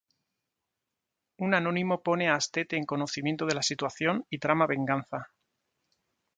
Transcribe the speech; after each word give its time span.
Un 1.45 1.49
anónimo 1.59 1.95
pone 2.07 2.25
a 2.27 2.33
Astete 2.39 2.75
en 2.77 2.87
conocimiento 2.93 3.43
de 3.45 3.53
la 3.59 3.67
situación 3.69 4.15
y 4.35 4.37
trama 4.39 4.65
venganza. 4.75 5.19